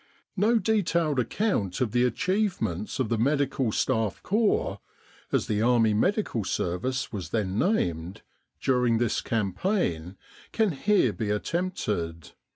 [0.35, 4.79] No detailed account of the achievements of the Medical Staff Corps
[5.31, 8.23] (as the Army Medical Service was then named)
[8.59, 10.17] during this campaign
[10.51, 12.31] can here be attempted.